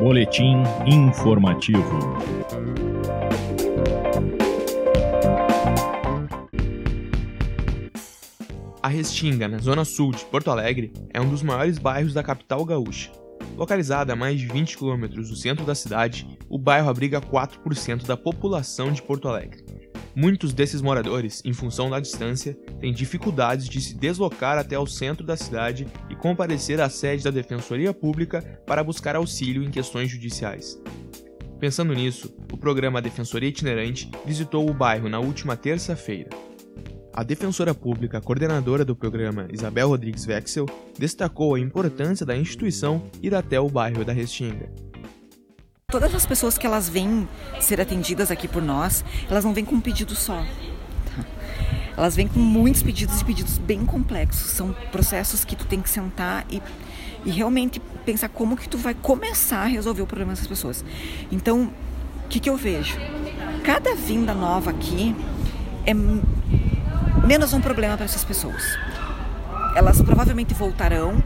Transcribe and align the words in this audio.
Boletim 0.00 0.62
informativo. 0.86 1.84
A 8.82 8.88
Restinga, 8.88 9.46
na 9.46 9.58
zona 9.58 9.84
sul 9.84 10.12
de 10.12 10.24
Porto 10.24 10.50
Alegre, 10.50 10.90
é 11.12 11.20
um 11.20 11.28
dos 11.28 11.42
maiores 11.42 11.76
bairros 11.76 12.14
da 12.14 12.22
capital 12.22 12.64
gaúcha. 12.64 13.12
Localizada 13.58 14.14
a 14.14 14.16
mais 14.16 14.40
de 14.40 14.46
20 14.46 14.78
quilômetros 14.78 15.28
do 15.28 15.36
centro 15.36 15.66
da 15.66 15.74
cidade, 15.74 16.26
o 16.48 16.56
bairro 16.56 16.88
abriga 16.88 17.20
4% 17.20 18.06
da 18.06 18.16
população 18.16 18.90
de 18.90 19.02
Porto 19.02 19.28
Alegre. 19.28 19.79
Muitos 20.14 20.52
desses 20.52 20.82
moradores, 20.82 21.40
em 21.44 21.52
função 21.52 21.88
da 21.88 22.00
distância, 22.00 22.54
têm 22.80 22.92
dificuldades 22.92 23.68
de 23.68 23.80
se 23.80 23.94
deslocar 23.94 24.58
até 24.58 24.78
o 24.78 24.86
centro 24.86 25.24
da 25.24 25.36
cidade 25.36 25.86
e 26.08 26.16
comparecer 26.16 26.80
à 26.80 26.88
sede 26.88 27.22
da 27.22 27.30
Defensoria 27.30 27.94
Pública 27.94 28.42
para 28.66 28.82
buscar 28.82 29.14
auxílio 29.14 29.62
em 29.62 29.70
questões 29.70 30.10
judiciais. 30.10 30.80
Pensando 31.60 31.94
nisso, 31.94 32.34
o 32.52 32.56
programa 32.56 33.02
Defensoria 33.02 33.50
Itinerante 33.50 34.10
visitou 34.26 34.68
o 34.68 34.74
bairro 34.74 35.08
na 35.08 35.20
última 35.20 35.56
terça-feira. 35.56 36.30
A 37.12 37.22
defensora 37.22 37.74
pública 37.74 38.20
coordenadora 38.20 38.84
do 38.84 38.96
programa, 38.96 39.46
Isabel 39.52 39.88
Rodrigues 39.88 40.26
Wexel, 40.26 40.66
destacou 40.98 41.54
a 41.54 41.60
importância 41.60 42.24
da 42.24 42.36
instituição 42.36 43.10
ir 43.22 43.34
até 43.34 43.60
o 43.60 43.68
bairro 43.68 44.04
da 44.04 44.12
Restinga. 44.12 44.72
Todas 45.90 46.14
as 46.14 46.24
pessoas 46.24 46.56
que 46.56 46.66
elas 46.66 46.88
vêm 46.88 47.28
ser 47.60 47.80
atendidas 47.80 48.30
aqui 48.30 48.46
por 48.46 48.62
nós, 48.62 49.04
elas 49.28 49.44
não 49.44 49.52
vêm 49.52 49.64
com 49.64 49.74
um 49.74 49.80
pedido 49.80 50.14
só. 50.14 50.44
Elas 51.96 52.14
vêm 52.14 52.28
com 52.28 52.38
muitos 52.38 52.82
pedidos 52.82 53.20
e 53.20 53.24
pedidos 53.24 53.58
bem 53.58 53.84
complexos. 53.84 54.52
São 54.52 54.72
processos 54.92 55.44
que 55.44 55.56
tu 55.56 55.66
tem 55.66 55.80
que 55.80 55.90
sentar 55.90 56.46
e, 56.48 56.62
e 57.24 57.30
realmente 57.30 57.80
pensar 58.06 58.28
como 58.28 58.56
que 58.56 58.68
tu 58.68 58.78
vai 58.78 58.94
começar 58.94 59.62
a 59.62 59.66
resolver 59.66 60.02
o 60.02 60.06
problema 60.06 60.32
dessas 60.32 60.46
pessoas. 60.46 60.84
Então, 61.30 61.70
o 62.24 62.28
que, 62.28 62.38
que 62.38 62.48
eu 62.48 62.56
vejo? 62.56 62.96
Cada 63.64 63.94
vinda 63.94 64.32
nova 64.32 64.70
aqui 64.70 65.14
é 65.84 65.92
menos 67.26 67.52
um 67.52 67.60
problema 67.60 67.96
para 67.96 68.04
essas 68.04 68.24
pessoas. 68.24 68.78
Elas 69.74 70.00
provavelmente 70.00 70.54
voltarão 70.54 71.22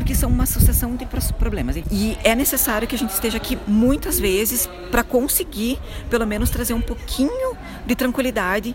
porque 0.00 0.14
são 0.14 0.30
uma 0.30 0.46
sucessão 0.46 0.96
de 0.96 1.06
problemas. 1.38 1.76
E 1.76 2.16
é 2.24 2.34
necessário 2.34 2.88
que 2.88 2.94
a 2.94 2.98
gente 2.98 3.10
esteja 3.10 3.36
aqui 3.36 3.58
muitas 3.66 4.18
vezes 4.18 4.66
para 4.90 5.04
conseguir, 5.04 5.78
pelo 6.08 6.26
menos, 6.26 6.48
trazer 6.48 6.72
um 6.72 6.80
pouquinho 6.80 7.54
de 7.86 7.94
tranquilidade 7.94 8.74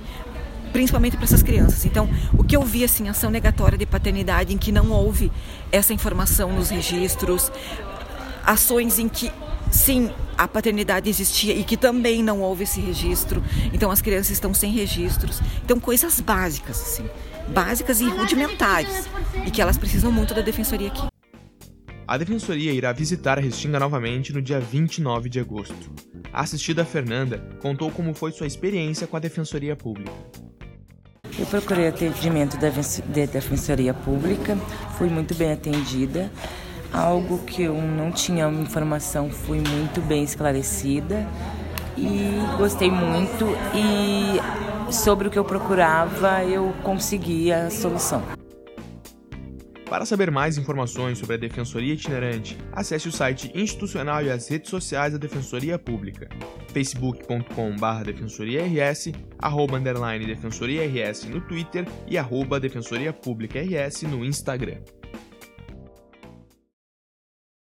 principalmente 0.72 1.16
para 1.16 1.24
essas 1.24 1.42
crianças. 1.42 1.86
Então, 1.86 2.08
o 2.38 2.44
que 2.44 2.56
eu 2.56 2.62
vi 2.62 2.84
assim, 2.84 3.08
ação 3.08 3.32
negatória 3.32 3.78
de 3.78 3.86
paternidade 3.86 4.54
em 4.54 4.58
que 4.58 4.74
não 4.74 4.92
houve 4.92 5.32
essa 5.72 5.94
informação 5.94 6.52
nos 6.52 6.70
registros, 6.70 7.50
ações 8.46 9.00
em 9.00 9.08
que 9.08 9.32
sim, 9.72 10.12
a 10.38 10.48
paternidade 10.48 11.10
existia 11.10 11.56
e 11.56 11.64
que 11.64 11.78
também 11.78 12.22
não 12.22 12.42
houve 12.42 12.66
esse 12.66 12.82
registro. 12.82 13.42
Então 13.74 13.90
as 13.90 14.02
crianças 14.02 14.32
estão 14.32 14.54
sem 14.54 14.72
registros. 14.72 15.42
Então 15.64 15.80
coisas 15.80 16.20
básicas 16.20 16.80
assim, 16.82 17.10
básicas 17.48 18.02
e 18.02 18.10
rudimentares 18.10 19.08
e 19.46 19.50
que 19.50 19.62
elas 19.62 19.78
precisam 19.78 20.12
muito 20.12 20.34
da 20.34 20.42
defensoria 20.42 20.90
aqui. 20.90 21.15
A 22.08 22.18
defensoria 22.18 22.72
irá 22.72 22.94
visitar 22.94 23.40
a 23.40 23.42
Restinga 23.42 23.80
novamente 23.80 24.32
no 24.32 24.40
dia 24.40 24.60
29 24.60 25.28
de 25.28 25.40
agosto. 25.40 25.92
A 26.32 26.42
assistida 26.42 26.86
Fernanda 26.86 27.44
contou 27.60 27.90
como 27.90 28.14
foi 28.14 28.32
sua 28.32 28.46
experiência 28.46 29.08
com 29.08 29.18
a 29.18 29.20
defensoria 29.20 29.76
pública. 29.76 30.12
Eu 31.40 31.48
procurei 31.48 31.88
atendimento 31.88 32.58
da 32.58 32.70
defensoria 33.26 33.94
pública, 33.94 34.56
fui 34.98 35.10
muito 35.10 35.34
bem 35.34 35.52
atendida 35.52 36.32
algo 36.94 37.40
que 37.40 37.64
eu 37.64 37.74
não 37.74 38.12
tinha 38.12 38.48
informação, 38.50 39.32
fui 39.32 39.58
muito 39.60 40.00
bem 40.02 40.24
esclarecida 40.24 41.28
e 41.98 42.40
gostei 42.58 42.92
muito 42.92 43.46
e 43.74 44.94
sobre 44.94 45.28
o 45.28 45.32
que 45.32 45.40
eu 45.40 45.44
procurava 45.44 46.44
eu 46.44 46.72
consegui 46.84 47.52
a 47.52 47.72
solução. 47.72 48.45
Para 49.90 50.04
saber 50.04 50.32
mais 50.32 50.58
informações 50.58 51.20
sobre 51.20 51.36
a 51.36 51.38
Defensoria 51.38 51.94
Itinerante, 51.94 52.58
acesse 52.72 53.08
o 53.08 53.12
site 53.12 53.52
institucional 53.54 54.24
e 54.24 54.32
as 54.32 54.48
redes 54.48 54.72
sociais 54.72 55.14
da 55.14 55.20
Defensoria 55.20 55.78
Pública, 55.78 56.28
facebook.com.br 56.74 58.04
defensoriars, 58.04 59.12
arroba 59.38 59.80
defensoriars 59.80 61.24
no 61.26 61.40
Twitter 61.40 61.88
e 62.08 62.18
arroba 62.18 62.60
defensoria 62.60 63.14
pública 63.14 63.60
rs 63.60 64.02
no 64.04 64.26
Instagram. 64.26 64.80